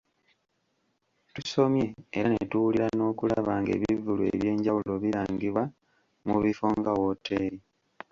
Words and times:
Tusomye 1.33 1.83
era 2.17 2.27
ne 2.31 2.43
tuwulira 2.51 2.87
n’okulaba 2.97 3.53
ng’ebivvulu 3.61 4.21
eby’enjawulo 4.33 4.91
birangibwa 5.03 5.63
mu 6.27 6.37
bifo 6.43 6.65
nga 6.79 6.91
wooteeri. 6.99 7.59